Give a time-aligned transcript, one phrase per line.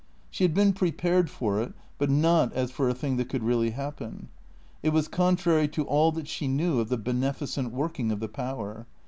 [0.31, 3.69] She had been prepared for it, but not as for a thing that could really
[3.69, 4.29] happen.
[4.81, 8.87] It was contrary to all that she knew of the beneficent working of the Power.